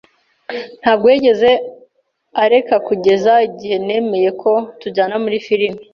Ntabwo 0.81 1.05
yigeze 1.13 1.49
areka 2.43 2.75
kugeza 2.87 3.33
igihe 3.47 3.75
nemeye 3.87 4.29
ko 4.41 4.51
tujyana 4.81 5.15
muri 5.23 5.37
firime. 5.45 5.81